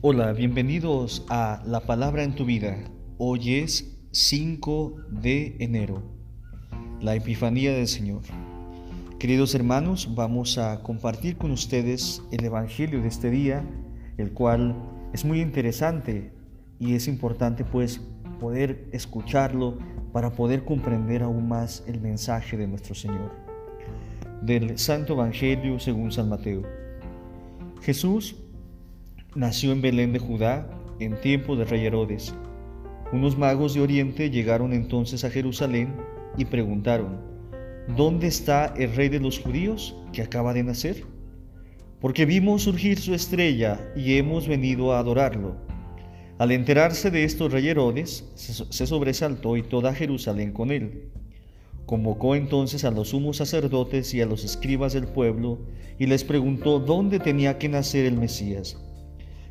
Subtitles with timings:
[0.00, 2.76] Hola, bienvenidos a La Palabra en tu vida.
[3.18, 6.04] Hoy es 5 de enero,
[7.00, 8.22] la Epifanía del Señor.
[9.18, 13.68] Queridos hermanos, vamos a compartir con ustedes el Evangelio de este día,
[14.18, 14.76] el cual
[15.12, 16.30] es muy interesante
[16.78, 18.00] y es importante pues
[18.38, 19.78] poder escucharlo
[20.12, 23.32] para poder comprender aún más el mensaje de nuestro Señor.
[24.42, 26.62] Del Santo Evangelio según San Mateo.
[27.82, 28.36] Jesús
[29.34, 30.66] nació en Belén de Judá
[31.00, 32.34] en tiempo de rey Herodes.
[33.12, 35.94] Unos magos de Oriente llegaron entonces a Jerusalén
[36.36, 37.20] y preguntaron,
[37.96, 41.04] ¿Dónde está el rey de los judíos que acaba de nacer?
[42.00, 45.56] Porque vimos surgir su estrella y hemos venido a adorarlo.
[46.38, 51.10] Al enterarse de esto, rey Herodes se sobresaltó y toda Jerusalén con él.
[51.86, 55.58] Convocó entonces a los sumos sacerdotes y a los escribas del pueblo
[55.98, 58.78] y les preguntó dónde tenía que nacer el Mesías.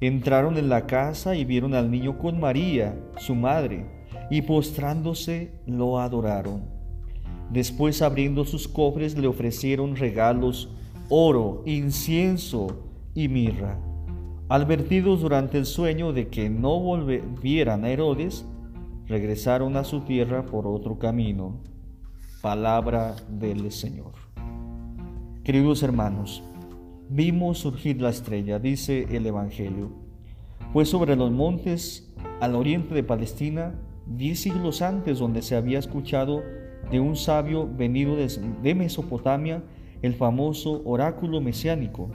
[0.00, 3.84] Entraron en la casa y vieron al niño con María, su madre,
[4.30, 6.62] y postrándose lo adoraron.
[7.50, 10.70] Después abriendo sus cofres le ofrecieron regalos,
[11.10, 12.84] oro, incienso
[13.14, 13.78] y mirra.
[14.48, 18.46] Advertidos durante el sueño de que no volvieran a Herodes,
[19.06, 21.56] regresaron a su tierra por otro camino.
[22.40, 24.12] Palabra del Señor.
[25.44, 26.42] Queridos hermanos,
[27.12, 29.90] vimos surgir la estrella, dice el Evangelio.
[30.72, 33.74] Fue sobre los montes al oriente de Palestina,
[34.06, 36.40] diez siglos antes, donde se había escuchado
[36.88, 39.64] de un sabio venido de Mesopotamia
[40.02, 42.10] el famoso oráculo mesiánico.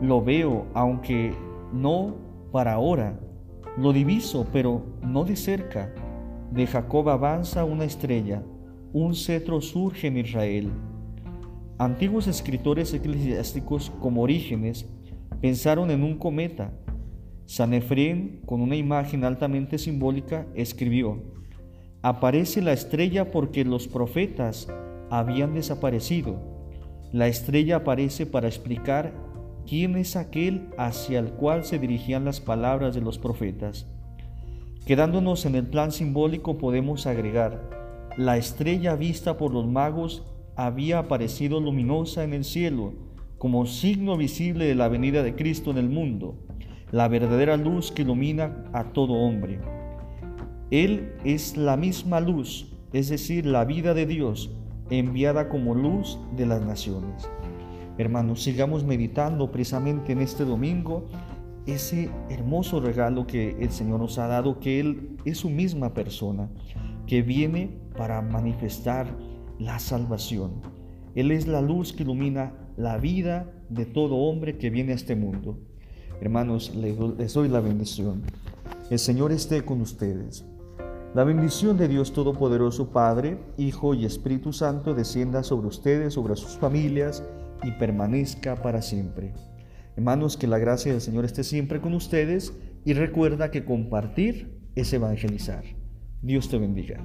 [0.00, 1.32] Lo veo, aunque
[1.72, 2.16] no
[2.52, 3.20] para ahora.
[3.76, 5.94] Lo diviso, pero no de cerca.
[6.50, 8.42] De Jacob avanza una estrella,
[8.94, 10.70] un cetro surge en Israel.
[11.78, 14.86] Antiguos escritores eclesiásticos como Orígenes
[15.42, 16.72] pensaron en un cometa.
[17.44, 21.22] Sanefrén, con una imagen altamente simbólica, escribió,
[22.00, 24.68] Aparece la estrella porque los profetas
[25.10, 26.40] habían desaparecido.
[27.12, 29.12] La estrella aparece para explicar
[29.66, 33.86] quién es aquel hacia el cual se dirigían las palabras de los profetas.
[34.86, 37.68] Quedándonos en el plan simbólico podemos agregar,
[38.16, 40.24] la estrella vista por los magos
[40.56, 42.94] había aparecido luminosa en el cielo
[43.38, 46.34] como signo visible de la venida de Cristo en el mundo,
[46.90, 49.60] la verdadera luz que ilumina a todo hombre.
[50.70, 54.50] Él es la misma luz, es decir, la vida de Dios,
[54.88, 57.28] enviada como luz de las naciones.
[57.98, 61.06] Hermanos, sigamos meditando precisamente en este domingo
[61.66, 66.48] ese hermoso regalo que el Señor nos ha dado, que Él es su misma persona,
[67.06, 69.06] que viene para manifestar
[69.58, 70.62] la salvación.
[71.14, 75.16] Él es la luz que ilumina la vida de todo hombre que viene a este
[75.16, 75.58] mundo.
[76.20, 78.22] Hermanos, les doy la bendición.
[78.90, 80.44] El Señor esté con ustedes.
[81.14, 86.58] La bendición de Dios Todopoderoso, Padre, Hijo y Espíritu Santo, descienda sobre ustedes, sobre sus
[86.58, 87.22] familias
[87.62, 89.32] y permanezca para siempre.
[89.96, 92.52] Hermanos, que la gracia del Señor esté siempre con ustedes
[92.84, 95.64] y recuerda que compartir es evangelizar.
[96.20, 97.00] Dios te bendiga.